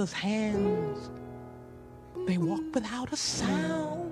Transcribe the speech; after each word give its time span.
Hold 0.00 0.08
other's 0.08 0.12
hands. 0.12 1.10
They 2.26 2.38
walk 2.38 2.74
without 2.74 3.12
a 3.12 3.16
sound. 3.16 4.10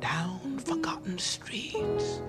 Down 0.00 0.58
forgotten 0.58 1.18
streets, 1.18 2.22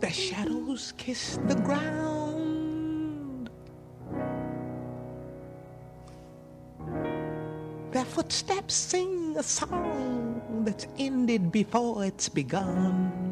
their 0.00 0.12
shadows 0.12 0.92
kiss 0.98 1.38
the 1.46 1.54
ground. 1.54 3.50
Their 7.92 8.04
footsteps 8.04 8.74
sing 8.74 9.36
a 9.38 9.42
song 9.42 10.42
that's 10.66 10.86
ended 10.98 11.50
before 11.50 12.04
it's 12.04 12.28
begun. 12.28 13.25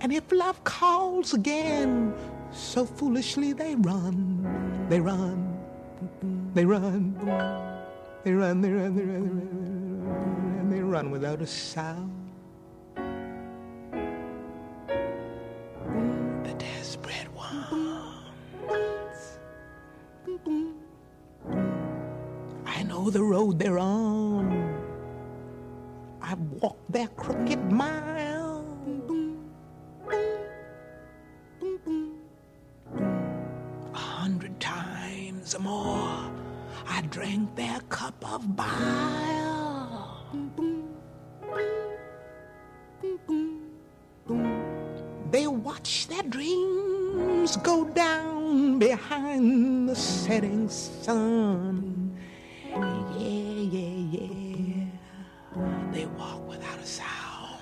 And 0.00 0.12
if 0.12 0.32
love 0.32 0.64
calls 0.64 1.32
again, 1.32 2.12
so 2.50 2.84
foolishly 2.84 3.52
they 3.52 3.76
run, 3.76 4.86
they 4.88 4.98
run, 5.00 5.56
they 6.54 6.64
run, 6.64 7.14
they 8.24 8.32
run, 8.32 8.60
they 8.60 8.70
run, 8.72 8.96
they 8.96 9.04
run, 9.04 9.04
they 9.04 9.04
run, 9.04 10.70
they 10.70 10.80
run 10.80 11.10
without 11.12 11.40
a 11.40 11.46
sound. 11.46 12.11
I 22.66 22.82
know 22.84 23.10
the 23.10 23.22
road 23.22 23.58
they're 23.58 23.78
on. 23.78 24.50
I've 26.20 26.40
walked 26.60 26.90
their 26.90 27.08
crooked 27.08 27.70
mile. 27.70 28.64
A 33.94 33.98
hundred 33.98 34.58
times 34.60 35.54
or 35.54 35.60
more, 35.60 36.30
I 36.86 37.02
drank 37.10 37.54
their 37.56 37.80
cup 37.88 38.24
of 38.32 38.56
bile. 38.56 40.26
They 45.30 45.46
watch 45.46 46.08
their 46.08 46.22
dreams 46.22 47.56
go 47.56 47.84
down 47.86 48.41
behind 48.78 49.88
the 49.88 49.96
setting 49.96 50.68
sun. 50.68 52.16
Yeah, 52.68 53.18
yeah, 53.18 54.18
yeah. 54.18 54.84
They 55.92 56.06
walk 56.06 56.48
without 56.48 56.78
a 56.78 56.86
sound. 56.86 57.60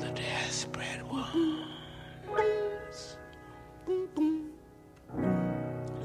The 0.00 0.10
desperate 0.14 1.04
ones. 1.10 1.66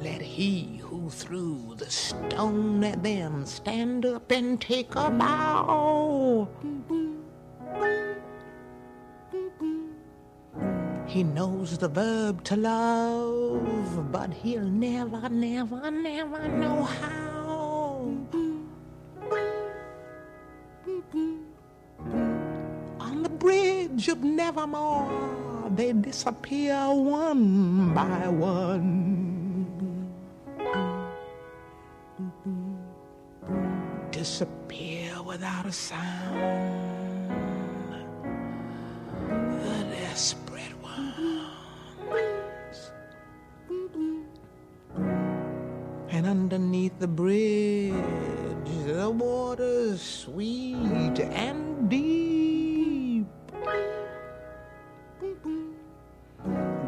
Let 0.01 0.22
he 0.22 0.78
who 0.81 1.09
threw 1.09 1.75
the 1.78 1.90
stone 1.90 2.84
at 2.84 3.03
them 3.03 3.46
stand 3.46 4.06
up 4.06 4.31
and 4.31 4.59
take 4.62 4.96
a 4.96 5.09
bow. 5.09 6.47
He 11.17 11.23
knows 11.23 11.79
the 11.79 11.88
verb 11.88 12.44
to 12.44 12.55
love, 12.55 14.11
but 14.11 14.31
he'll 14.31 14.61
never, 14.61 15.28
never, 15.29 15.89
never 15.89 16.47
know 16.47 16.83
how. 16.83 18.13
On 23.00 23.23
the 23.23 23.29
bridge 23.29 24.07
of 24.09 24.23
Nevermore, 24.23 25.72
they 25.75 25.91
disappear 25.91 26.78
one 26.94 27.96
by 27.96 28.28
one. 28.28 29.66
Disappear 34.11 35.23
without 35.23 35.66
a 35.66 35.72
sound. 35.72 36.97
The 46.99 47.08
bridge, 47.08 47.94
the 48.85 49.09
water's 49.09 50.02
sweet 50.02 51.20
and 51.20 51.90
deep. 51.90 53.28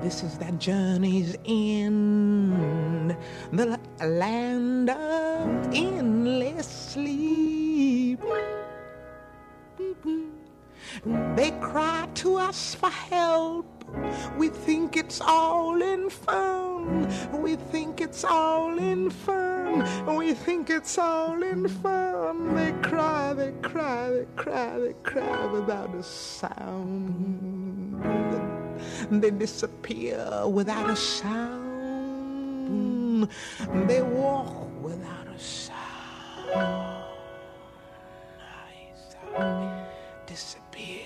This 0.01 0.23
is 0.23 0.37
that 0.39 0.57
journey's 0.57 1.35
end, 1.45 3.15
the 3.51 3.79
land 4.01 4.89
of 4.89 5.73
endless 5.73 6.67
sleep. 6.67 8.19
They 11.35 11.51
cry 11.61 12.07
to 12.15 12.37
us 12.37 12.73
for 12.73 12.89
help. 12.89 13.67
We 14.37 14.49
think 14.49 14.97
it's 14.97 15.21
all 15.21 15.81
in 15.81 16.09
fun. 16.09 17.07
We 17.31 17.55
think 17.55 18.01
it's 18.01 18.23
all 18.23 18.77
in 18.79 19.11
fun. 19.11 19.48
We 20.17 20.33
think 20.33 20.69
it's 20.69 20.97
all 20.97 21.41
in 21.43 21.67
fun. 21.67 22.55
They 22.55 22.71
cry, 22.87 23.33
they 23.33 23.51
cry, 23.61 24.09
they 24.09 24.25
cry, 24.35 24.79
they 24.79 24.93
cry 25.03 25.45
without 25.47 25.93
a 25.95 26.03
sound. 26.03 28.01
They 29.11 29.31
disappear 29.31 30.43
without 30.47 30.89
a 30.89 30.95
sound. 30.95 31.69
They 33.87 34.01
walk 34.01 34.67
without 34.81 35.27
a 35.27 35.39
sound. 35.39 37.05
I 39.37 39.85
disappear 40.25 41.05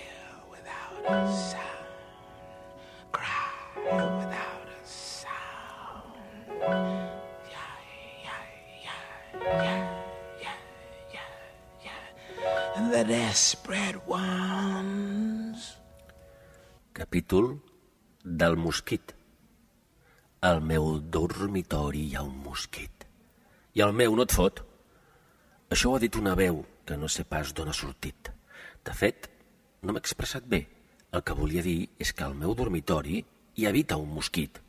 without 0.50 1.04
a 1.08 1.32
sound. 1.32 1.62
Cry 3.12 3.50
yeah, 9.44 10.56
yeah, 11.12 11.28
yeah, 11.92 12.90
the 12.90 13.04
desperate 13.04 14.00
ones. 14.06 15.78
Capítol 16.92 17.60
del 18.24 18.56
mosquit. 18.56 19.14
Al 20.40 20.60
meu 20.60 21.00
dormitori 21.00 22.06
hi 22.08 22.16
ha 22.16 22.22
un 22.22 22.36
mosquit. 22.44 23.04
I 23.74 23.82
el 23.82 23.92
meu 23.92 24.14
no 24.16 24.24
et 24.24 24.32
fot. 24.32 24.62
Això 25.72 25.90
ho 25.90 25.96
ha 25.96 26.02
dit 26.02 26.16
una 26.16 26.34
veu 26.38 26.62
que 26.86 26.96
no 27.00 27.08
sé 27.08 27.24
pas 27.24 27.52
d'on 27.52 27.68
ha 27.68 27.76
sortit. 27.76 28.30
De 28.84 28.92
fet, 28.92 29.28
no 29.82 29.92
m'he 29.92 30.02
expressat 30.02 30.44
bé. 30.46 30.66
El 31.14 31.22
que 31.22 31.36
volia 31.36 31.62
dir 31.62 31.88
és 31.98 32.12
que 32.12 32.24
al 32.26 32.34
meu 32.34 32.54
dormitori 32.54 33.22
hi 33.56 33.66
habita 33.66 33.96
un 33.96 34.12
mosquit. 34.14 34.60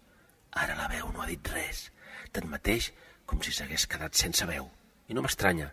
Ara 0.55 0.77
la 0.79 0.87
veu 0.87 1.11
no 1.11 1.21
ha 1.21 1.27
dit 1.29 1.51
res. 1.51 1.89
Tanmateix, 2.31 2.91
com 3.25 3.41
si 3.41 3.53
s'hagués 3.53 3.87
quedat 3.89 4.15
sense 4.17 4.45
veu. 4.49 4.69
I 5.09 5.17
no 5.17 5.23
m'estranya, 5.25 5.71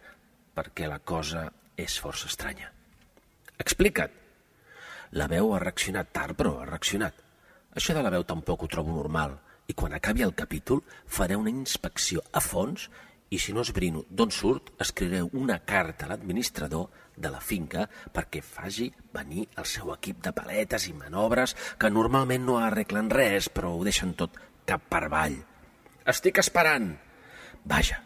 perquè 0.57 0.89
la 0.89 0.99
cosa 0.99 1.47
és 1.77 1.99
força 2.01 2.29
estranya. 2.31 2.73
Explica't! 3.59 4.19
La 5.13 5.29
veu 5.29 5.53
ha 5.53 5.61
reaccionat 5.61 6.13
tard, 6.13 6.37
però 6.37 6.59
ha 6.61 6.69
reaccionat. 6.69 7.15
Això 7.77 7.95
de 7.97 8.03
la 8.05 8.13
veu 8.13 8.25
tampoc 8.29 8.65
ho 8.65 8.69
trobo 8.73 8.95
normal, 8.97 9.37
i 9.69 9.75
quan 9.77 9.95
acabi 9.97 10.25
el 10.25 10.35
capítol 10.35 10.83
faré 11.07 11.37
una 11.37 11.53
inspecció 11.53 12.23
a 12.33 12.41
fons 12.41 12.89
i 13.33 13.39
si 13.41 13.55
no 13.57 13.63
esbrino 13.65 14.03
d'on 14.11 14.33
surt, 14.35 14.75
escriuré 14.85 15.23
una 15.41 15.59
carta 15.65 16.05
a 16.05 16.11
l'administrador 16.11 16.91
de 17.17 17.31
la 17.33 17.41
finca 17.41 17.87
perquè 18.13 18.43
faci 18.45 18.91
venir 19.15 19.47
el 19.61 19.69
seu 19.69 19.93
equip 19.95 20.21
de 20.25 20.35
paletes 20.37 20.89
i 20.89 20.93
manobres 20.97 21.57
que 21.79 21.93
normalment 21.93 22.45
no 22.45 22.59
arreglen 22.61 23.09
res, 23.13 23.49
però 23.49 23.73
ho 23.73 23.85
deixen 23.89 24.13
tot 24.19 24.37
cap 24.69 24.85
per 24.91 25.07
avall. 25.07 25.39
Estic 26.13 26.43
esperant! 26.43 26.93
Vaja, 27.65 28.01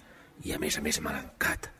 i 0.44 0.52
a 0.52 0.58
més 0.60 0.76
a 0.76 0.82
més 0.84 1.00
mal 1.00 1.16
educat. 1.18 1.70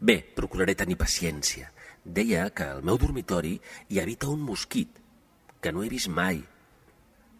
Bé, 0.00 0.20
procuraré 0.36 0.74
tenir 0.78 0.98
paciència. 1.00 1.72
Deia 2.04 2.48
que 2.54 2.68
al 2.76 2.84
meu 2.86 2.98
dormitori 2.98 3.56
hi 3.90 3.98
habita 4.00 4.30
un 4.30 4.44
mosquit, 4.46 5.00
que 5.60 5.72
no 5.72 5.82
he 5.82 5.90
vist 5.90 6.08
mai, 6.08 6.38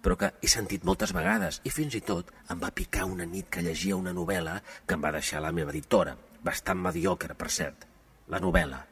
però 0.03 0.17
que 0.19 0.33
he 0.43 0.51
sentit 0.51 0.85
moltes 0.87 1.13
vegades 1.15 1.61
i 1.67 1.71
fins 1.75 1.95
i 1.95 2.03
tot 2.03 2.31
em 2.51 2.61
va 2.63 2.75
picar 2.75 3.07
una 3.07 3.27
nit 3.27 3.49
que 3.51 3.63
llegia 3.63 3.97
una 3.97 4.15
novel·la 4.15 4.59
que 4.87 4.99
em 4.99 5.03
va 5.05 5.15
deixar 5.15 5.43
la 5.43 5.55
meva 5.55 5.75
editora, 5.75 6.17
bastant 6.43 6.83
mediocre, 6.83 7.35
per 7.39 7.51
cert, 7.51 7.87
la 8.29 8.43
novel·la. 8.43 8.85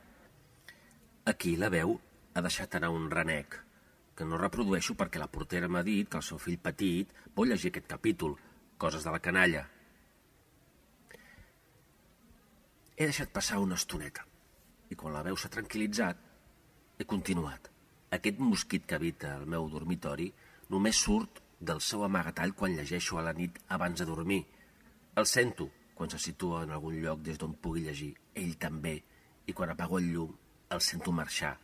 Aquí 1.27 1.57
la 1.59 1.71
veu 1.71 1.97
ha 2.35 2.43
deixat 2.43 2.79
anar 2.79 2.93
un 2.95 3.11
renec, 3.11 3.59
que 4.17 4.25
no 4.25 4.39
reprodueixo 4.41 4.95
perquè 4.95 5.21
la 5.21 5.31
portera 5.31 5.69
m'ha 5.69 5.83
dit 5.87 6.09
que 6.09 6.21
el 6.21 6.27
seu 6.27 6.39
fill 6.39 6.61
petit 6.63 7.11
vol 7.35 7.51
llegir 7.51 7.75
aquest 7.75 7.91
capítol, 7.91 8.37
Coses 8.77 9.07
de 9.07 9.11
la 9.11 9.23
canalla. 9.25 9.63
He 12.97 13.05
deixat 13.05 13.29
passar 13.29 13.59
una 13.61 13.77
estoneta 13.77 14.25
i 14.89 14.97
quan 14.97 15.13
la 15.13 15.25
veu 15.27 15.37
s'ha 15.37 15.51
tranquil·litzat 15.53 16.21
he 16.99 17.05
continuat. 17.05 17.69
Aquest 18.17 18.39
mosquit 18.41 18.87
que 18.89 18.97
habita 18.97 19.35
el 19.37 19.45
meu 19.53 19.67
dormitori 19.69 20.31
només 20.73 21.01
surt 21.05 21.43
del 21.61 21.83
seu 21.85 22.05
amagatall 22.07 22.55
quan 22.57 22.77
llegeixo 22.77 23.19
a 23.19 23.25
la 23.27 23.35
nit 23.37 23.59
abans 23.77 24.01
de 24.01 24.07
dormir. 24.09 24.45
El 25.17 25.29
sento 25.29 25.69
quan 25.97 26.11
se 26.13 26.21
situa 26.21 26.63
en 26.65 26.73
algun 26.73 26.97
lloc 27.03 27.21
des 27.25 27.37
d'on 27.41 27.53
pugui 27.61 27.85
llegir. 27.85 28.15
Ell 28.35 28.57
també. 28.61 28.97
I 29.47 29.53
quan 29.53 29.71
apago 29.73 29.99
el 29.99 30.09
llum, 30.13 30.33
el 30.71 30.81
sento 30.81 31.13
marxar. 31.13 31.55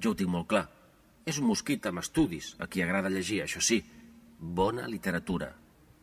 Jo 0.00 0.12
ho 0.12 0.18
tinc 0.18 0.30
molt 0.30 0.48
clar. 0.52 0.66
És 1.24 1.40
un 1.40 1.48
mosquit 1.48 1.86
amb 1.86 2.00
estudis, 2.00 2.54
a 2.60 2.68
qui 2.68 2.84
agrada 2.84 3.12
llegir, 3.12 3.40
això 3.42 3.60
sí. 3.60 3.80
Bona 4.38 4.86
literatura. 4.88 5.50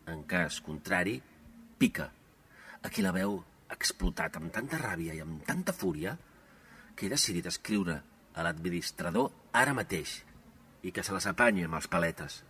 En 0.06 0.22
cas 0.26 0.60
contrari, 0.60 1.20
pica. 1.78 2.10
Aquí 2.82 3.02
la 3.02 3.14
veu 3.14 3.38
explotat 3.74 4.36
amb 4.38 4.52
tanta 4.54 4.80
ràbia 4.80 5.16
i 5.16 5.22
amb 5.24 5.44
tanta 5.48 5.74
fúria 5.76 6.16
que 6.94 7.06
he 7.06 7.12
decidit 7.12 7.48
escriure 7.50 7.98
a 8.34 8.44
l'administrador 8.46 9.30
ara 9.52 9.74
mateix 9.76 10.20
i 10.82 10.92
que 10.92 11.04
se 11.04 11.14
les 11.14 11.28
apanyi 11.30 11.66
amb 11.66 11.78
els 11.78 11.88
paletes. 11.88 12.42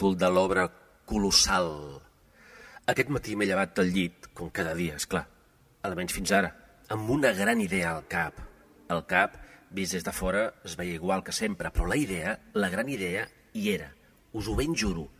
Capítol 0.00 0.16
de 0.16 0.28
l'obra 0.32 0.62
Colossal. 1.04 2.00
Aquest 2.88 3.10
matí 3.12 3.34
m'he 3.36 3.44
llevat 3.44 3.74
del 3.76 3.90
llit, 3.92 4.30
com 4.32 4.48
cada 4.48 4.72
dia, 4.72 4.94
és 4.96 5.04
clar, 5.04 5.26
almenys 5.84 6.14
fins 6.16 6.32
ara, 6.32 6.48
amb 6.88 7.10
una 7.12 7.34
gran 7.36 7.60
idea 7.60 7.90
al 7.92 8.06
cap. 8.08 8.38
El 8.88 9.02
cap, 9.04 9.36
vist 9.68 9.92
des 9.92 10.06
de 10.06 10.14
fora, 10.16 10.46
es 10.64 10.78
veia 10.80 10.96
igual 10.96 11.20
que 11.22 11.36
sempre, 11.36 11.68
però 11.68 11.84
la 11.84 11.98
idea, 12.00 12.38
la 12.54 12.70
gran 12.72 12.88
idea, 12.88 13.26
hi 13.52 13.74
era. 13.74 13.90
Us 14.32 14.48
ho 14.48 14.56
ben 14.56 14.72
juro, 14.72 15.10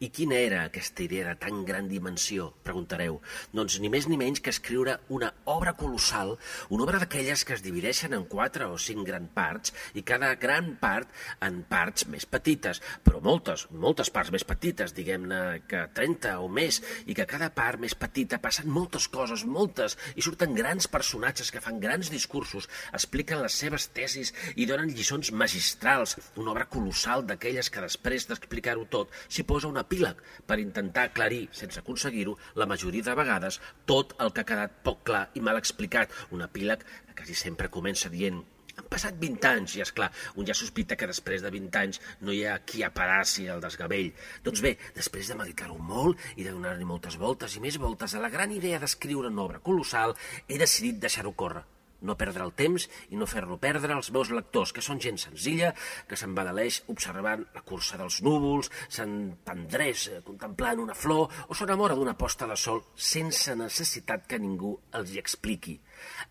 i 0.00 0.10
quina 0.14 0.36
era 0.38 0.62
aquesta 0.64 1.02
idea 1.02 1.26
de 1.26 1.34
tan 1.42 1.64
gran 1.66 1.88
dimensió, 1.90 2.52
preguntareu? 2.62 3.18
Doncs 3.54 3.78
ni 3.82 3.90
més 3.90 4.06
ni 4.06 4.18
menys 4.20 4.40
que 4.44 4.52
escriure 4.54 4.98
una 5.14 5.32
obra 5.50 5.74
colossal, 5.78 6.36
una 6.70 6.84
obra 6.84 7.00
d'aquelles 7.02 7.42
que 7.44 7.56
es 7.56 7.64
divideixen 7.64 8.14
en 8.14 8.26
quatre 8.30 8.68
o 8.70 8.78
cinc 8.78 9.02
gran 9.08 9.26
parts, 9.34 9.74
i 9.98 10.04
cada 10.06 10.34
gran 10.38 10.74
part 10.80 11.10
en 11.44 11.62
parts 11.68 12.06
més 12.12 12.26
petites, 12.30 12.82
però 13.02 13.22
moltes, 13.24 13.66
moltes 13.72 14.12
parts 14.14 14.30
més 14.34 14.46
petites, 14.46 14.94
diguem-ne 14.94 15.40
que 15.68 15.82
30 15.96 16.36
o 16.44 16.48
més, 16.52 16.80
i 17.10 17.16
que 17.18 17.26
cada 17.26 17.50
part 17.54 17.82
més 17.82 17.96
petita 17.98 18.38
passen 18.42 18.70
moltes 18.70 19.08
coses, 19.10 19.44
moltes, 19.44 19.98
i 20.14 20.22
surten 20.22 20.54
grans 20.54 20.86
personatges 20.86 21.50
que 21.50 21.62
fan 21.64 21.82
grans 21.82 22.12
discursos, 22.14 22.70
expliquen 22.94 23.42
les 23.42 23.58
seves 23.64 23.88
tesis 23.96 24.32
i 24.54 24.68
donen 24.70 24.94
lliçons 24.94 25.32
magistrals, 25.34 26.14
una 26.36 26.54
obra 26.54 26.68
colossal 26.70 27.26
d'aquelles 27.26 27.70
que 27.72 27.82
després 27.82 28.28
d'explicar-ho 28.28 28.86
tot 28.90 29.10
s'hi 29.26 29.42
posa 29.48 29.66
una 29.68 29.87
epíleg 29.88 30.20
per 30.46 30.60
intentar 30.60 31.08
aclarir, 31.08 31.48
sense 31.56 31.80
aconseguir-ho, 31.80 32.36
la 32.60 32.68
majoria 32.68 33.08
de 33.08 33.16
vegades, 33.16 33.58
tot 33.88 34.14
el 34.20 34.34
que 34.36 34.44
ha 34.44 34.50
quedat 34.52 34.78
poc 34.84 35.02
clar 35.08 35.24
i 35.34 35.42
mal 35.44 35.56
explicat. 35.56 36.12
Un 36.36 36.44
epíleg 36.44 36.84
que 36.84 37.16
quasi 37.16 37.34
sempre 37.34 37.72
comença 37.72 38.12
dient 38.12 38.44
han 38.78 38.86
passat 38.86 39.16
20 39.18 39.48
anys 39.48 39.72
i, 39.74 39.80
és 39.82 39.90
clar, 39.90 40.10
un 40.38 40.46
ja 40.46 40.54
sospita 40.54 40.94
que 40.98 41.08
després 41.10 41.42
de 41.42 41.50
20 41.50 41.78
anys 41.80 41.98
no 42.22 42.34
hi 42.34 42.44
ha 42.46 42.60
qui 42.62 42.84
aparaci 42.86 43.48
el 43.50 43.64
desgavell. 43.64 44.12
Doncs 44.44 44.62
bé, 44.62 44.76
després 44.94 45.32
de 45.32 45.38
meditar-ho 45.40 45.80
molt 45.82 46.22
i 46.36 46.46
de 46.46 46.52
donar-li 46.52 46.86
moltes 46.86 47.18
voltes 47.18 47.56
i 47.56 47.64
més 47.64 47.80
voltes 47.82 48.14
a 48.14 48.22
la 48.22 48.30
gran 48.30 48.54
idea 48.54 48.78
d'escriure 48.78 49.32
una 49.34 49.48
obra 49.48 49.64
colossal, 49.70 50.14
he 50.46 50.60
decidit 50.62 51.02
deixar-ho 51.02 51.34
córrer 51.34 51.66
no 52.02 52.16
perdre 52.18 52.44
el 52.44 52.52
temps 52.58 52.86
i 53.10 53.18
no 53.18 53.26
fer-lo 53.26 53.58
perdre 53.62 53.94
als 53.94 54.10
meus 54.14 54.30
lectors, 54.34 54.72
que 54.74 54.84
són 54.84 55.00
gent 55.02 55.18
senzilla, 55.20 55.72
que 56.08 56.18
se'n 56.18 56.34
va 56.36 56.44
de 56.46 56.54
l'eix 56.56 56.80
observant 56.92 57.44
la 57.54 57.64
cursa 57.66 57.98
dels 58.00 58.20
núvols, 58.26 58.70
se'n 58.88 59.14
tendreix 59.46 60.08
eh, 60.08 60.20
contemplant 60.26 60.84
una 60.84 60.96
flor 60.98 61.32
o 61.48 61.56
s'enamora 61.58 61.96
d'una 61.98 62.16
posta 62.18 62.46
de 62.50 62.56
sol 62.56 62.82
sense 62.94 63.54
necessitat 63.58 64.26
que 64.30 64.40
ningú 64.42 64.74
els 64.98 65.14
hi 65.14 65.22
expliqui. 65.22 65.78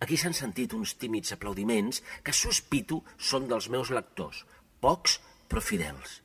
Aquí 0.04 0.16
s'han 0.16 0.36
sentit 0.36 0.72
uns 0.76 0.94
tímids 1.00 1.34
aplaudiments 1.36 2.02
que 2.24 2.36
sospito 2.36 3.02
són 3.18 3.48
dels 3.50 3.68
meus 3.72 3.92
lectors, 3.92 4.44
pocs 4.80 5.20
però 5.48 5.64
fidels. 5.64 6.22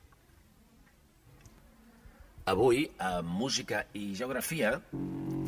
Avui, 2.44 2.90
a 3.00 3.22
Música 3.24 3.78
i 3.96 4.10
Geografia, 4.18 4.74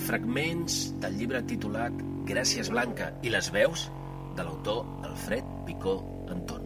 fragments 0.06 0.78
del 1.02 1.18
llibre 1.20 1.42
titulat 1.50 1.98
Gràcies 2.30 2.70
Blanca 2.72 3.10
i 3.20 3.32
les 3.34 3.50
veus 3.52 3.90
de 4.38 4.46
l'autor 4.46 4.80
Alfred 5.04 5.50
Picó 5.68 5.98
Anton. 6.32 6.65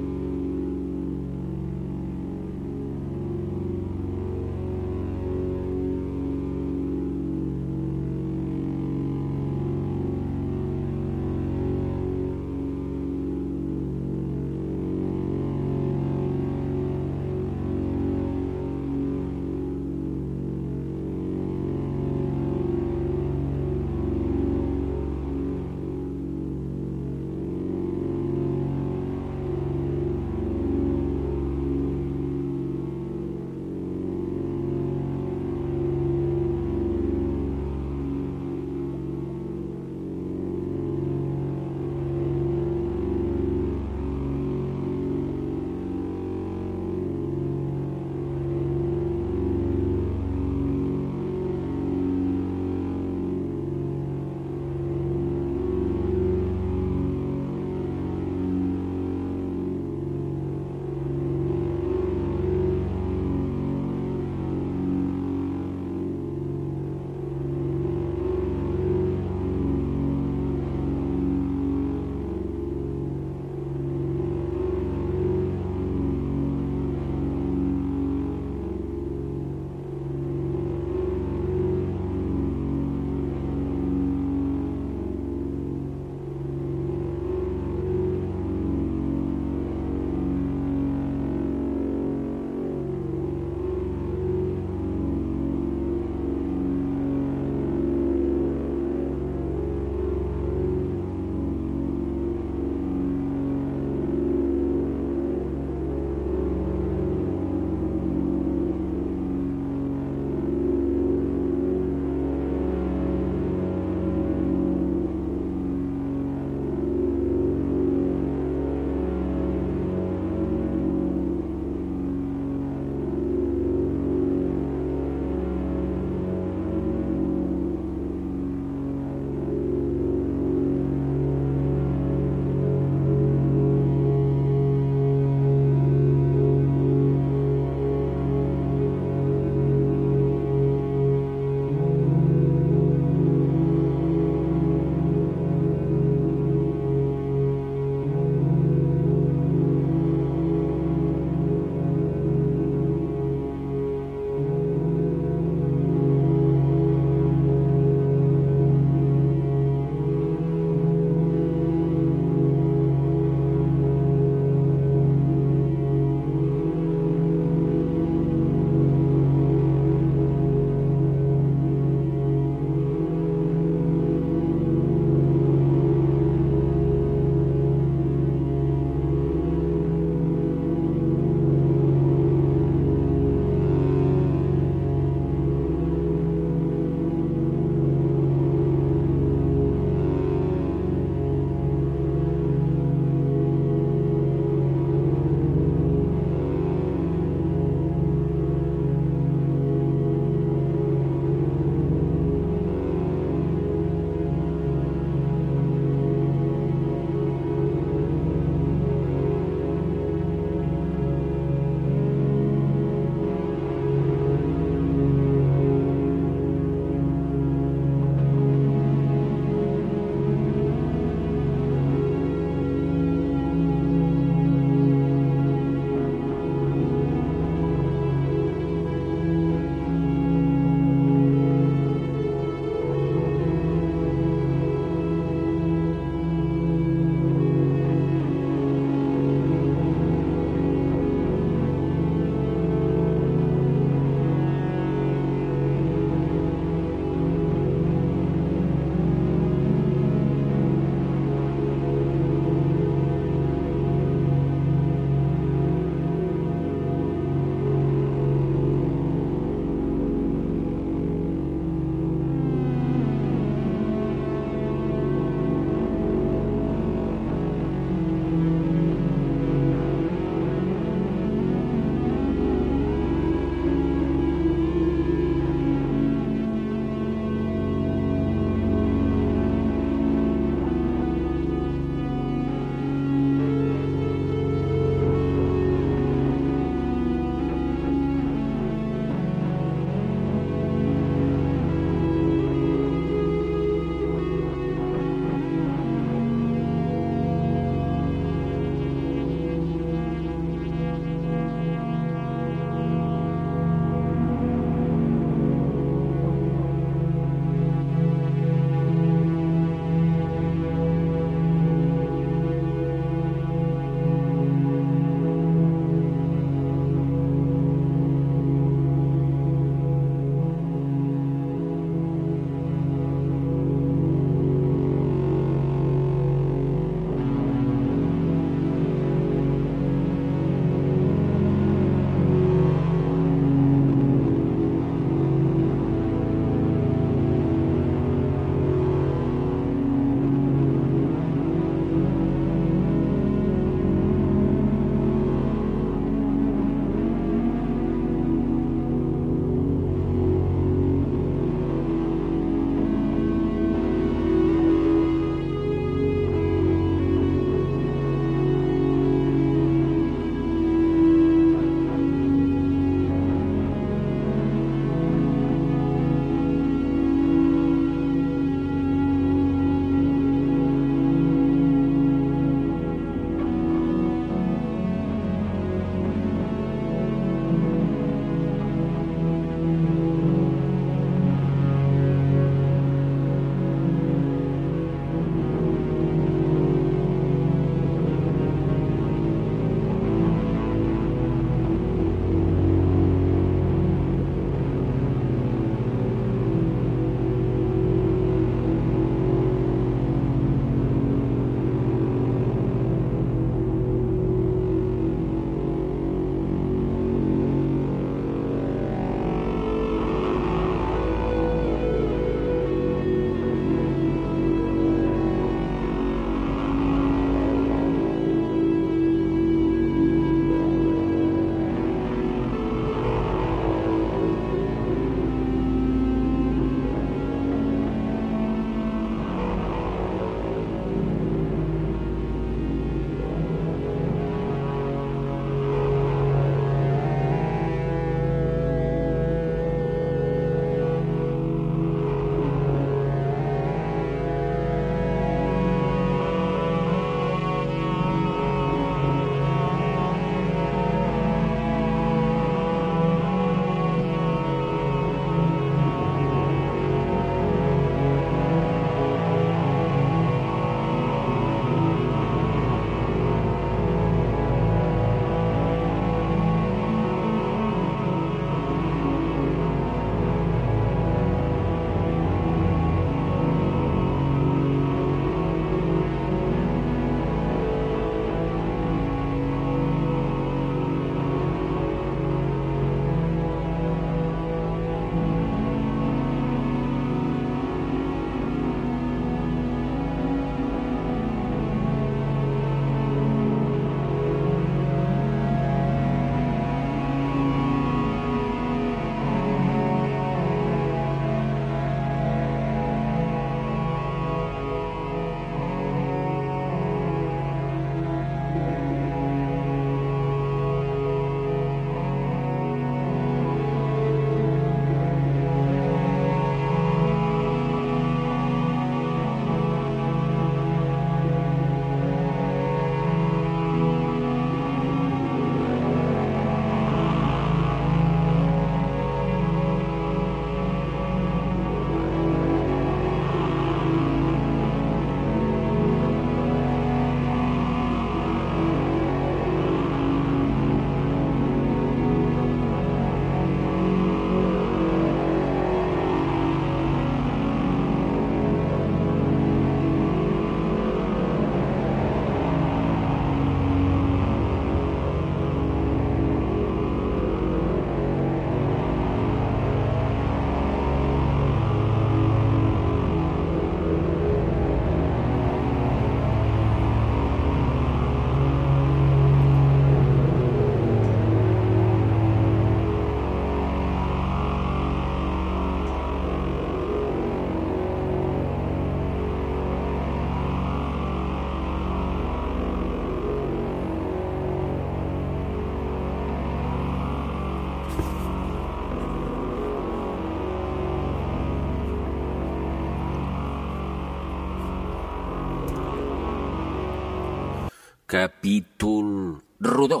Capítol 598.10 599.40
rodó. 599.60 600.00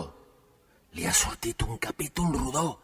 Li 0.98 1.04
ha 1.06 1.12
sortit 1.14 1.62
un 1.62 1.76
capítol 1.78 2.32
rodó. 2.34 2.80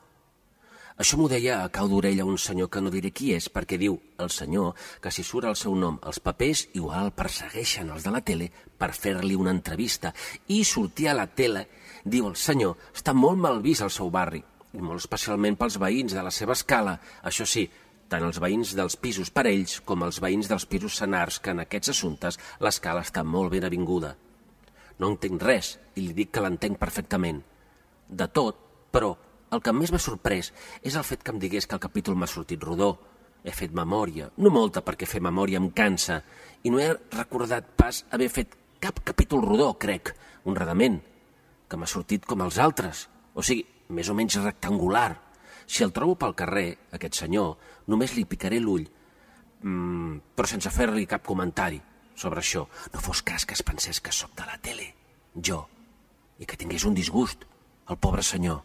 Això 1.02 1.16
m'ho 1.18 1.26
deia 1.26 1.56
a 1.64 1.70
cau 1.74 1.88
d'orella 1.90 2.22
un 2.22 2.36
senyor 2.38 2.68
que 2.70 2.78
no 2.78 2.92
diré 2.94 3.10
qui 3.10 3.32
és, 3.34 3.48
perquè 3.50 3.74
diu 3.74 3.96
el 4.22 4.30
senyor 4.30 4.76
que 5.02 5.10
si 5.10 5.24
surt 5.26 5.48
el 5.50 5.56
seu 5.58 5.74
nom 5.74 5.96
als 6.06 6.20
papers, 6.22 6.68
igual 6.78 7.10
persegueixen 7.10 7.90
els 7.90 8.06
de 8.06 8.12
la 8.14 8.20
tele 8.22 8.46
per 8.78 8.92
fer-li 8.94 9.34
una 9.34 9.50
entrevista. 9.50 10.12
I 10.46 10.60
sortir 10.62 11.08
a 11.10 11.16
la 11.18 11.26
tele, 11.26 11.64
diu 12.04 12.28
el 12.30 12.36
senyor, 12.38 12.76
està 12.94 13.10
molt 13.10 13.42
mal 13.42 13.58
vist 13.64 13.82
al 13.82 13.90
seu 13.90 14.12
barri, 14.14 14.44
i 14.78 14.78
molt 14.78 15.02
especialment 15.02 15.58
pels 15.58 15.80
veïns 15.82 16.14
de 16.14 16.22
la 16.22 16.30
seva 16.30 16.54
escala. 16.54 17.00
Això 17.26 17.42
sí, 17.42 17.64
tant 18.06 18.22
els 18.22 18.38
veïns 18.38 18.76
dels 18.78 18.94
pisos 18.94 19.34
parells 19.34 19.80
com 19.82 20.06
els 20.06 20.22
veïns 20.22 20.46
dels 20.46 20.68
pisos 20.70 21.02
senars, 21.02 21.40
que 21.42 21.50
en 21.50 21.66
aquests 21.66 21.96
assumptes 21.96 22.38
l'escala 22.62 23.02
està 23.02 23.26
molt 23.26 23.50
ben 23.58 23.66
avinguda. 23.66 24.14
No 24.98 25.10
entenc 25.12 25.42
res, 25.42 25.74
i 25.96 26.04
li 26.04 26.14
dic 26.16 26.32
que 26.32 26.42
l'entenc 26.44 26.78
perfectament. 26.80 27.42
De 28.08 28.28
tot, 28.32 28.58
però, 28.92 29.12
el 29.52 29.62
que 29.62 29.74
més 29.76 29.92
m'ha 29.92 30.00
sorprès 30.02 30.52
és 30.82 30.96
el 30.96 31.04
fet 31.06 31.22
que 31.22 31.34
em 31.34 31.40
digués 31.42 31.66
que 31.66 31.76
el 31.76 31.82
capítol 31.82 32.16
m'ha 32.16 32.30
sortit 32.30 32.62
rodó. 32.62 32.96
He 33.46 33.52
fet 33.54 33.74
memòria, 33.76 34.30
no 34.42 34.50
molta 34.50 34.82
perquè 34.82 35.06
fer 35.06 35.20
memòria 35.22 35.60
em 35.60 35.68
cansa, 35.70 36.22
i 36.64 36.72
no 36.72 36.80
he 36.82 36.88
recordat 37.14 37.68
pas 37.78 38.02
haver 38.10 38.30
fet 38.32 38.56
cap 38.82 39.02
capítol 39.04 39.44
rodó, 39.44 39.68
crec, 39.78 40.14
honradament, 40.44 40.98
que 41.68 41.78
m'ha 41.78 41.90
sortit 41.90 42.26
com 42.26 42.42
els 42.42 42.58
altres, 42.62 43.06
o 43.34 43.44
sigui, 43.44 43.66
més 43.94 44.08
o 44.10 44.16
menys 44.18 44.40
rectangular. 44.42 45.12
Si 45.66 45.84
el 45.84 45.92
trobo 45.94 46.16
pel 46.18 46.34
carrer, 46.38 46.68
aquest 46.96 47.20
senyor, 47.20 47.54
només 47.86 48.16
li 48.16 48.24
picaré 48.26 48.58
l'ull, 48.62 48.86
mm, 49.62 50.34
però 50.34 50.48
sense 50.48 50.70
fer-li 50.70 51.06
cap 51.06 51.22
comentari 51.26 51.80
sobre 52.16 52.42
això. 52.42 52.66
No 52.92 53.02
fos 53.04 53.22
cas 53.22 53.46
que 53.46 53.54
es 53.54 53.62
pensés 53.62 54.00
que 54.00 54.12
sóc 54.12 54.32
de 54.36 54.48
la 54.48 54.58
tele, 54.58 54.92
jo, 55.36 55.66
i 56.40 56.48
que 56.48 56.58
tingués 56.58 56.88
un 56.88 56.96
disgust, 56.96 57.44
el 57.88 58.00
pobre 58.00 58.24
senyor. 58.26 58.64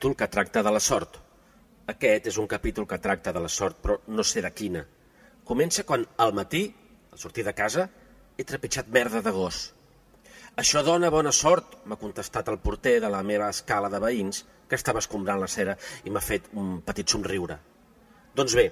Capítol 0.00 0.16
que 0.16 0.28
tracta 0.32 0.62
de 0.62 0.70
la 0.72 0.80
sort. 0.80 1.16
Aquest 1.92 2.28
és 2.30 2.36
un 2.40 2.46
capítol 2.48 2.86
que 2.88 2.96
tracta 2.98 3.34
de 3.36 3.40
la 3.44 3.48
sort, 3.52 3.76
però 3.84 3.98
no 4.08 4.24
sé 4.24 4.40
de 4.40 4.50
quina. 4.50 4.80
Comença 5.44 5.84
quan 5.84 6.06
al 6.16 6.32
matí, 6.32 6.62
al 7.12 7.18
sortir 7.18 7.44
de 7.44 7.52
casa, 7.52 7.84
he 8.38 8.44
trepitjat 8.48 8.88
merda 8.88 9.20
de 9.20 9.30
gos. 9.30 9.74
Això 10.56 10.80
dona 10.82 11.10
bona 11.12 11.32
sort, 11.36 11.84
m'ha 11.84 12.00
contestat 12.00 12.48
el 12.48 12.56
porter 12.64 12.94
de 13.04 13.10
la 13.12 13.20
meva 13.22 13.50
escala 13.52 13.90
de 13.92 14.00
veïns, 14.00 14.46
que 14.66 14.78
estava 14.80 15.02
escombrant 15.04 15.42
la 15.42 15.50
cera 15.52 15.76
i 16.04 16.08
m'ha 16.08 16.24
fet 16.24 16.48
un 16.54 16.80
petit 16.80 17.04
somriure. 17.04 17.58
Doncs 18.32 18.56
bé, 18.56 18.70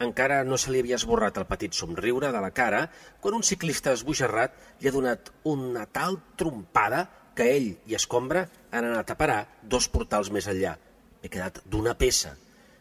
encara 0.00 0.44
no 0.48 0.56
se 0.56 0.72
li 0.72 0.80
havia 0.80 0.96
esborrat 0.96 1.42
el 1.42 1.48
petit 1.50 1.76
somriure 1.76 2.32
de 2.32 2.40
la 2.40 2.54
cara 2.56 2.86
quan 3.20 3.36
un 3.36 3.44
ciclista 3.44 3.92
esbojarrat 3.92 4.56
li 4.80 4.88
ha 4.88 4.96
donat 4.96 5.28
una 5.44 5.84
tal 5.84 6.22
trompada 6.40 7.04
que 7.34 7.48
ell 7.56 7.68
i 7.90 7.96
Escombra 7.98 8.44
han 8.70 8.88
anat 8.90 9.10
a 9.10 9.18
parar 9.18 9.40
dos 9.62 9.88
portals 9.90 10.30
més 10.34 10.48
enllà. 10.50 10.74
M'he 11.22 11.30
quedat 11.32 11.60
d'una 11.70 11.94
peça. 11.98 12.34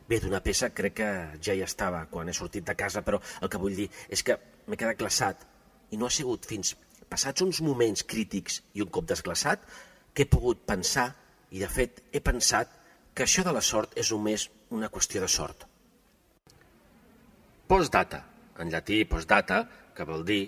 Bé, 0.07 0.19
d'una 0.19 0.41
peça 0.43 0.69
crec 0.75 0.97
que 0.99 1.09
ja 1.41 1.55
hi 1.55 1.63
estava 1.65 2.03
quan 2.11 2.29
he 2.29 2.35
sortit 2.35 2.65
de 2.67 2.75
casa, 2.75 3.01
però 3.01 3.21
el 3.41 3.49
que 3.49 3.61
vull 3.61 3.75
dir 3.75 3.89
és 4.09 4.23
que 4.23 4.37
m'he 4.67 4.79
quedat 4.79 4.99
glaçat 4.99 5.45
i 5.91 5.97
no 5.97 6.09
ha 6.09 6.13
sigut 6.13 6.45
fins 6.49 6.75
passats 7.09 7.45
uns 7.45 7.61
moments 7.61 8.03
crítics 8.09 8.61
i 8.73 8.83
un 8.83 8.89
cop 8.93 9.07
desglaçat 9.09 9.65
que 10.13 10.25
he 10.25 10.29
pogut 10.29 10.65
pensar, 10.69 11.11
i 11.53 11.61
de 11.61 11.69
fet 11.69 12.01
he 12.13 12.21
pensat, 12.21 12.69
que 13.13 13.25
això 13.25 13.43
de 13.45 13.53
la 13.53 13.61
sort 13.61 13.93
és 13.97 14.09
només 14.13 14.47
una 14.73 14.89
qüestió 14.89 15.21
de 15.21 15.29
sort. 15.29 15.67
Postdata, 17.69 18.23
en 18.61 18.73
llatí 18.73 19.03
postdata, 19.09 19.63
que 19.93 20.05
vol 20.09 20.25
dir 20.25 20.41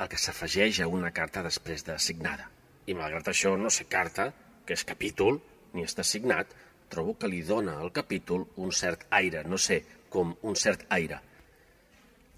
el 0.00 0.08
que 0.08 0.20
s'afegeix 0.20 0.80
a 0.80 0.88
una 0.88 1.12
carta 1.12 1.44
després 1.44 1.84
de 1.84 1.98
signada. 2.00 2.51
I 2.86 2.94
malgrat 2.98 3.30
això 3.30 3.54
no 3.58 3.70
sé 3.70 3.86
carta, 3.90 4.32
que 4.66 4.74
és 4.74 4.84
capítol, 4.84 5.40
ni 5.72 5.86
està 5.86 6.04
signat, 6.06 6.50
trobo 6.92 7.14
que 7.18 7.30
li 7.30 7.42
dona 7.46 7.78
al 7.80 7.92
capítol 7.92 8.46
un 8.60 8.72
cert 8.72 9.06
aire, 9.10 9.44
no 9.48 9.58
sé, 9.58 9.80
com 10.12 10.34
un 10.42 10.58
cert 10.58 10.84
aire. 10.92 11.20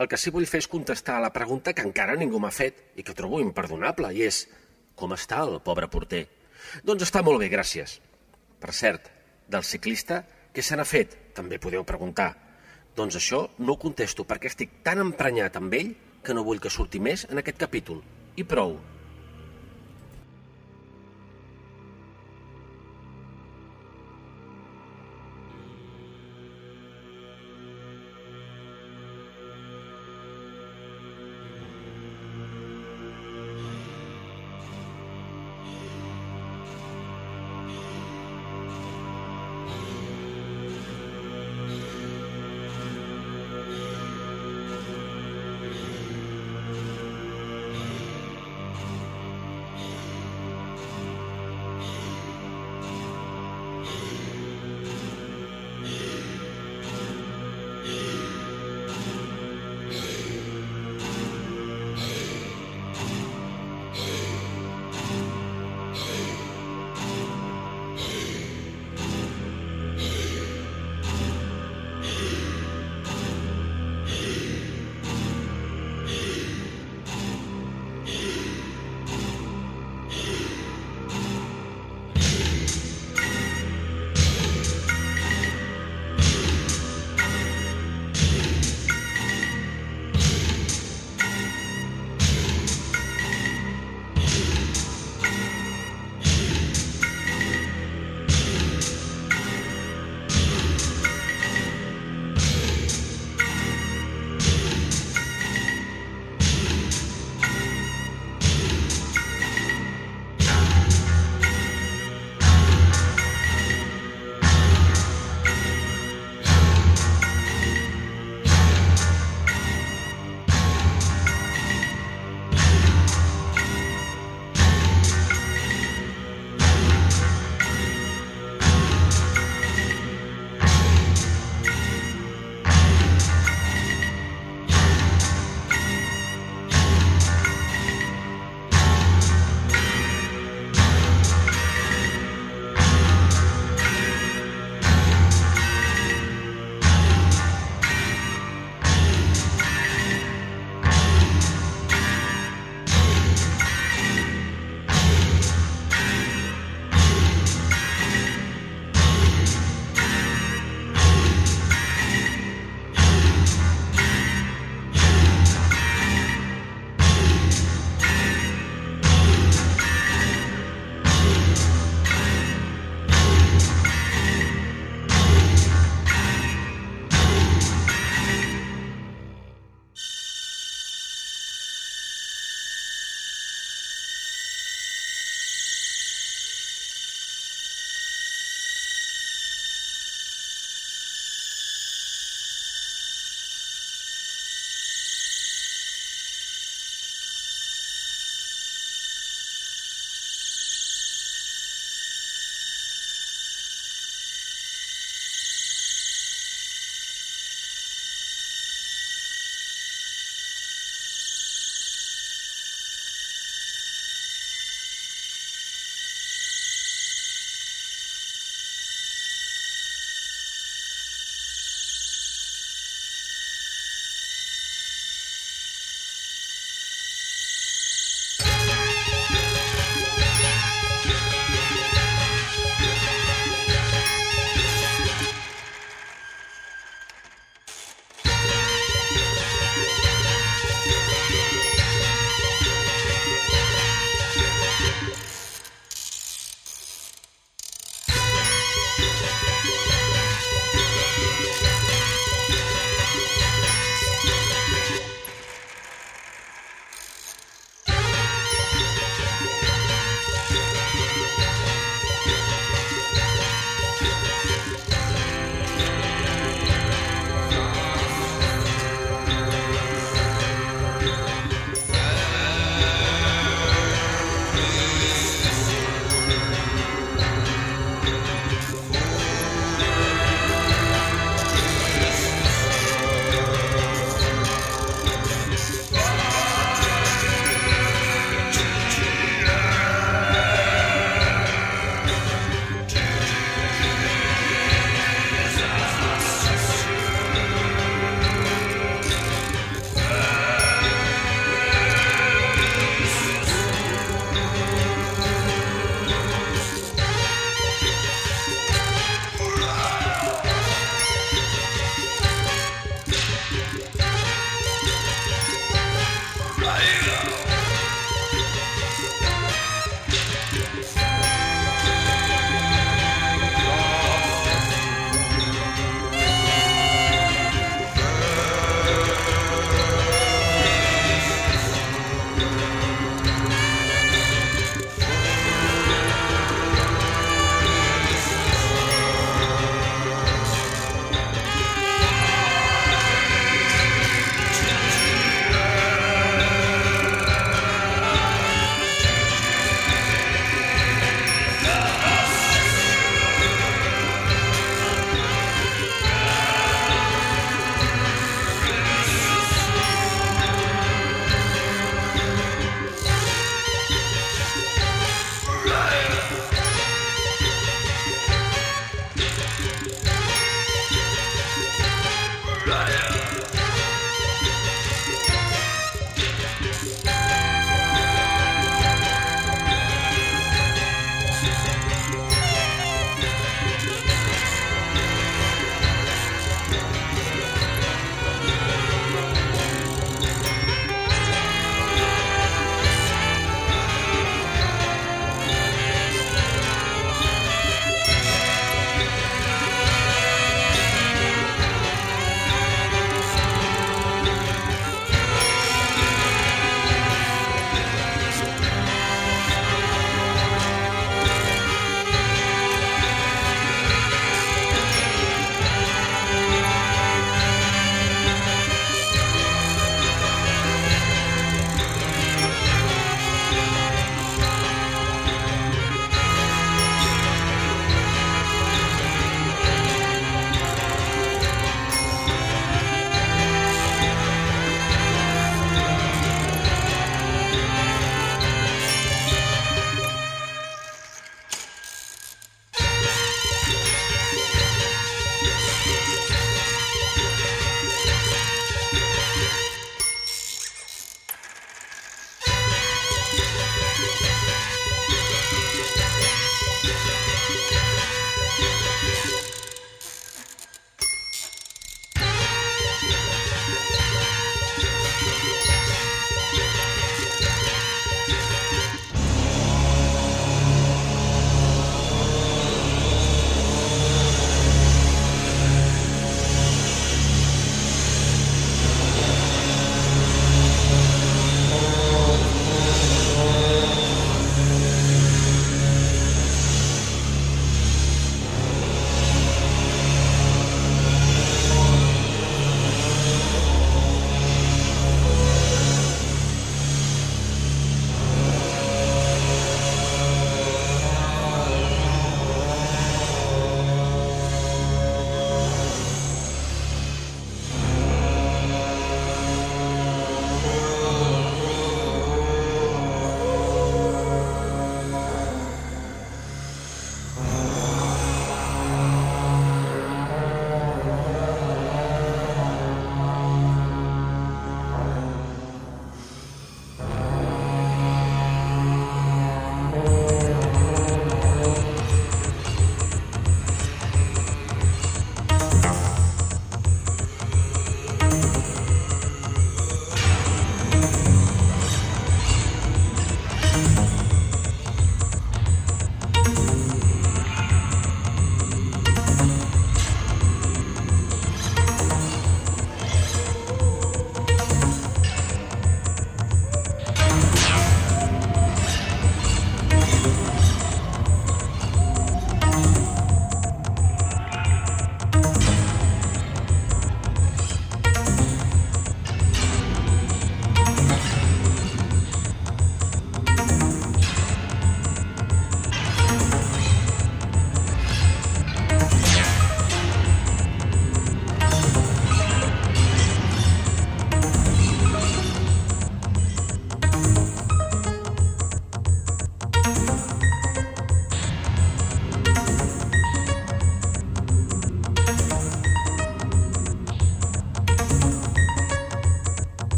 El 0.00 0.08
que 0.08 0.18
sí 0.18 0.32
vull 0.32 0.48
fer 0.48 0.62
és 0.62 0.70
contestar 0.72 1.18
a 1.18 1.24
la 1.26 1.32
pregunta 1.32 1.74
que 1.76 1.84
encara 1.84 2.16
ningú 2.16 2.40
m'ha 2.40 2.50
fet 2.54 2.96
i 2.96 3.04
que 3.04 3.14
trobo 3.16 3.40
imperdonable, 3.44 4.10
i 4.16 4.24
és 4.24 4.46
com 4.96 5.12
està 5.16 5.42
el 5.44 5.60
pobre 5.64 5.88
porter? 5.92 6.24
Doncs 6.84 7.04
està 7.06 7.22
molt 7.24 7.40
bé, 7.42 7.50
gràcies. 7.52 7.98
Per 8.60 8.72
cert, 8.76 9.10
del 9.48 9.64
ciclista, 9.64 10.22
què 10.52 10.64
se 10.64 10.76
n'ha 10.76 10.88
fet? 10.88 11.16
També 11.36 11.60
podeu 11.62 11.84
preguntar. 11.86 12.32
Doncs 12.96 13.20
això 13.20 13.42
no 13.60 13.76
ho 13.76 13.80
contesto 13.80 14.26
perquè 14.26 14.50
estic 14.50 14.80
tan 14.86 15.00
emprenyat 15.04 15.60
amb 15.60 15.76
ell 15.78 15.92
que 16.24 16.34
no 16.36 16.44
vull 16.44 16.60
que 16.60 16.72
surti 16.72 17.00
més 17.00 17.26
en 17.30 17.40
aquest 17.40 17.60
capítol. 17.60 18.02
I 18.36 18.44
prou. 18.44 18.74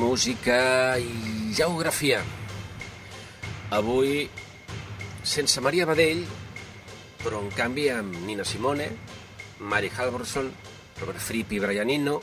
Música 0.00 0.96
i 0.96 1.52
geografia. 1.52 2.22
Avui, 3.76 4.30
sense 5.20 5.60
Maria 5.60 5.84
Badell, 5.84 6.22
però 7.20 7.42
en 7.44 7.50
canvi 7.52 7.90
amb 7.92 8.16
Nina 8.24 8.46
Simone, 8.48 8.86
Mary 9.60 9.90
Halvorson, 9.92 10.48
Robert 11.02 11.20
Fripp 11.20 11.52
i 11.52 11.60
Brian 11.60 11.92
Eno, 11.92 12.16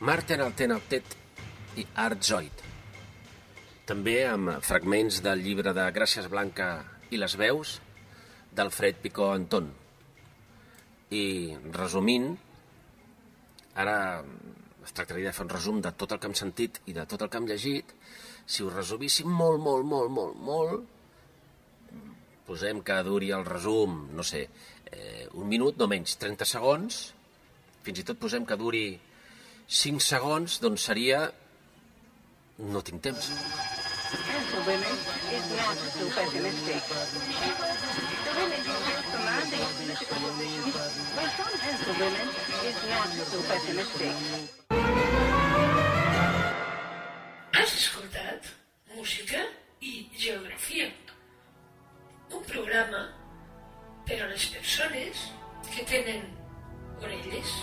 Martin 0.00 0.40
Altenautet 0.40 1.18
i 1.76 1.84
Art 2.00 2.24
Zoid. 2.24 2.64
També 3.84 4.16
amb 4.24 4.56
fragments 4.64 5.20
del 5.20 5.44
llibre 5.44 5.76
de 5.76 5.84
Gràcies 5.92 6.30
Blanca 6.32 6.70
i 7.12 7.20
les 7.20 7.36
veus 7.36 7.76
d'Alfred 8.56 9.04
Picó 9.04 9.34
Anton. 9.36 9.68
I 11.12 11.26
resumint, 11.76 12.32
ara 13.76 13.98
es 14.84 14.92
tractaria 14.92 15.30
de 15.30 15.36
fer 15.36 15.44
un 15.46 15.52
resum 15.52 15.80
de 15.84 15.92
tot 15.96 16.12
el 16.12 16.20
que 16.20 16.28
hem 16.30 16.36
sentit 16.38 16.80
i 16.90 16.94
de 16.96 17.06
tot 17.10 17.22
el 17.24 17.30
que 17.32 17.40
hem 17.40 17.48
llegit. 17.48 17.94
Si 18.46 18.62
ho 18.62 18.70
resumíssim 18.70 19.30
molt, 19.30 19.60
molt, 19.64 19.86
molt, 19.88 20.10
molt, 20.12 20.36
molt, 20.48 20.84
posem 22.44 22.82
que 22.84 22.98
duri 23.06 23.30
el 23.32 23.44
resum, 23.48 24.02
no 24.12 24.24
sé, 24.26 24.42
eh, 24.92 25.26
un 25.40 25.48
minut, 25.48 25.78
no 25.80 25.88
menys, 25.88 26.18
30 26.20 26.48
segons, 26.48 27.00
fins 27.84 28.00
i 28.00 28.04
tot 28.04 28.20
posem 28.20 28.44
que 28.48 28.60
duri 28.60 28.84
5 29.84 30.04
segons, 30.04 30.60
doncs 30.64 30.90
seria... 30.90 31.24
No 32.54 32.84
tinc 32.86 33.02
temps. 33.02 33.32
women 34.64 34.80
is 42.64 42.88
not 42.88 43.08
so 43.28 43.42
pessimistic. 43.42 44.63
Has 47.64 47.72
escoltat 47.80 48.48
música 48.92 49.38
i 49.80 49.92
geografia. 50.20 50.90
Un 52.36 52.42
programa 52.44 53.00
per 54.04 54.18
a 54.20 54.26
les 54.28 54.44
persones 54.52 55.22
que 55.70 55.86
tenen 55.88 56.26
orelles. 57.00 57.54